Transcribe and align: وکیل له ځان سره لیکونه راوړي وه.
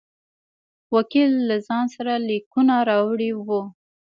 وکیل 0.95 1.31
له 1.49 1.57
ځان 1.67 1.85
سره 1.95 2.13
لیکونه 2.29 2.75
راوړي 2.89 3.31
وه. 3.47 3.61